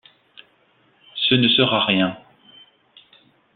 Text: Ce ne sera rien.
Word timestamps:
Ce 1.13 1.35
ne 1.35 1.47
sera 1.49 1.85
rien. 1.85 2.17